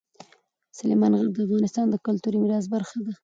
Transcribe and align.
سلیمان 0.77 1.11
غر 1.17 1.27
د 1.31 1.37
افغانستان 1.45 1.85
د 1.89 1.95
کلتوري 2.05 2.37
میراث 2.39 2.65
برخه 2.73 2.97
ده. 3.05 3.13